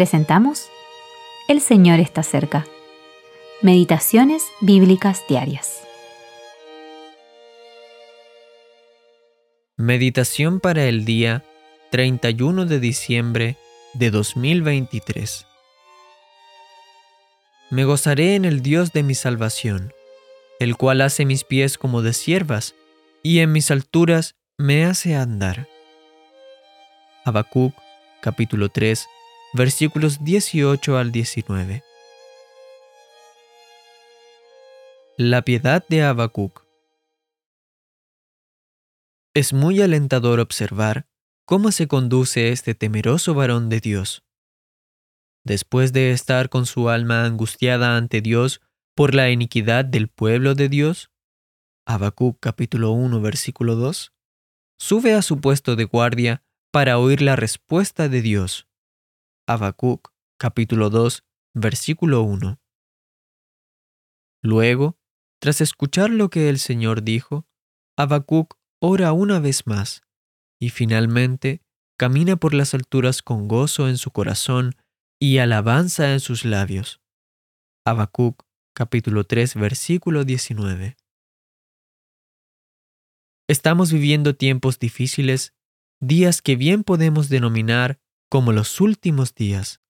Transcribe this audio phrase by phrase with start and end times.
[0.00, 0.70] presentamos
[1.46, 2.66] El Señor está cerca.
[3.60, 5.82] Meditaciones Bíblicas Diarias.
[9.76, 11.44] Meditación para el día
[11.90, 13.58] 31 de diciembre
[13.92, 15.44] de 2023.
[17.68, 19.92] Me gozaré en el Dios de mi salvación,
[20.60, 22.74] el cual hace mis pies como de siervas,
[23.22, 25.68] y en mis alturas me hace andar.
[27.26, 27.74] Habacuc,
[28.22, 29.06] capítulo 3,
[29.52, 31.82] versículos 18 al 19.
[35.16, 36.64] La piedad de Habacuc.
[39.34, 41.08] Es muy alentador observar
[41.44, 44.22] cómo se conduce este temeroso varón de Dios.
[45.44, 48.60] Después de estar con su alma angustiada ante Dios
[48.94, 51.10] por la iniquidad del pueblo de Dios,
[51.86, 54.12] Habacuc capítulo 1 versículo 2,
[54.78, 58.69] sube a su puesto de guardia para oír la respuesta de Dios.
[59.52, 62.60] Habacuc capítulo 2 versículo 1.
[64.44, 64.96] Luego,
[65.40, 67.48] tras escuchar lo que el Señor dijo,
[67.96, 70.02] Habacuc ora una vez más
[70.60, 71.62] y finalmente
[71.98, 74.76] camina por las alturas con gozo en su corazón
[75.18, 77.00] y alabanza en sus labios.
[77.84, 80.96] Habacuc capítulo 3 versículo 19.
[83.48, 85.56] Estamos viviendo tiempos difíciles,
[86.00, 87.98] días que bien podemos denominar
[88.30, 89.80] como los últimos días.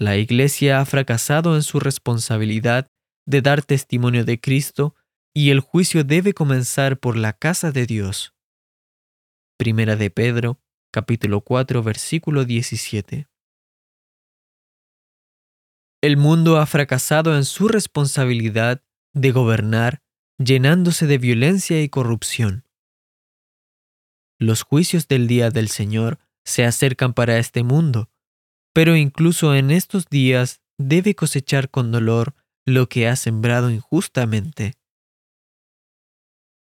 [0.00, 2.88] La Iglesia ha fracasado en su responsabilidad
[3.26, 4.96] de dar testimonio de Cristo
[5.34, 8.34] y el juicio debe comenzar por la casa de Dios.
[9.58, 13.28] Primera de Pedro, capítulo 4, versículo 17.
[16.00, 18.82] El mundo ha fracasado en su responsabilidad
[19.14, 20.02] de gobernar,
[20.38, 22.66] llenándose de violencia y corrupción.
[24.40, 28.10] Los juicios del día del Señor se acercan para este mundo,
[28.72, 32.34] pero incluso en estos días debe cosechar con dolor
[32.66, 34.74] lo que ha sembrado injustamente.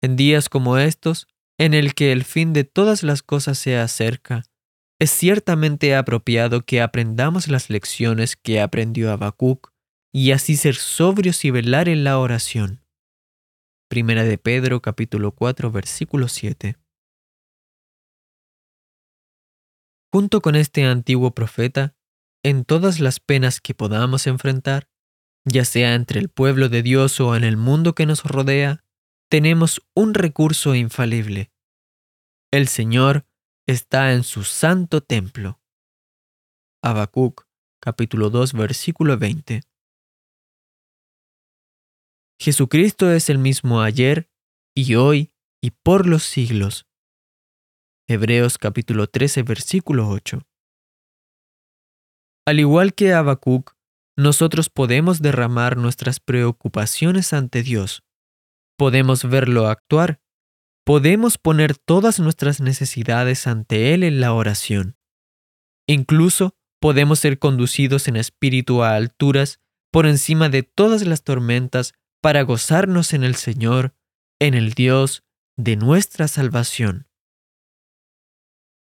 [0.02, 1.28] En días como estos,
[1.60, 4.44] en el que el fin de todas las cosas se acerca,
[5.00, 9.72] es ciertamente apropiado que aprendamos las lecciones que aprendió Habacuc
[10.14, 12.82] y así ser sobrios y velar en la oración.
[13.90, 16.81] Primera de Pedro capítulo 4 versículo 7.
[20.12, 21.96] Junto con este antiguo profeta,
[22.44, 24.90] en todas las penas que podamos enfrentar,
[25.46, 28.84] ya sea entre el pueblo de Dios o en el mundo que nos rodea,
[29.30, 31.52] tenemos un recurso infalible.
[32.52, 33.26] El Señor
[33.68, 35.62] está en su santo templo.
[36.84, 37.48] Habacuc,
[37.80, 39.62] capítulo 2, versículo 20.
[42.38, 44.30] Jesucristo es el mismo ayer
[44.76, 46.91] y hoy y por los siglos.
[48.08, 50.42] Hebreos capítulo 13, versículo 8.
[52.46, 53.74] Al igual que Habacuc,
[54.18, 58.04] nosotros podemos derramar nuestras preocupaciones ante Dios
[58.82, 60.22] podemos verlo actuar.
[60.84, 64.98] Podemos poner todas nuestras necesidades ante Él en la oración.
[65.88, 69.60] Incluso podemos ser conducidos en espíritu a alturas
[69.92, 73.94] por encima de todas las tormentas para gozarnos en el Señor,
[74.40, 75.22] en el Dios
[75.58, 77.08] de nuestra salvación.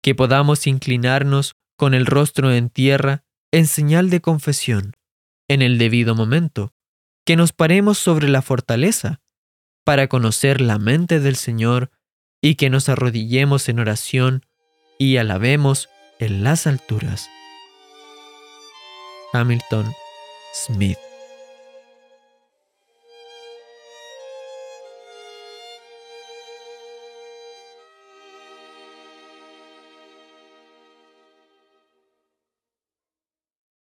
[0.05, 4.93] Que podamos inclinarnos con el rostro en tierra en señal de confesión,
[5.47, 6.75] en el debido momento,
[7.25, 9.19] que nos paremos sobre la fortaleza,
[9.83, 11.89] para conocer la mente del Señor
[12.39, 14.45] y que nos arrodillemos en oración
[14.99, 15.89] y alabemos
[16.19, 17.27] en las alturas.
[19.33, 19.91] Hamilton
[20.67, 20.99] Smith